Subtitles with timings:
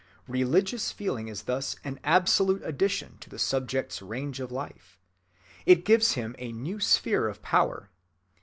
[0.27, 4.97] Religious feeling is thus an absolute addition to the Subject's range of life.
[5.67, 7.91] It gives him a new sphere of power.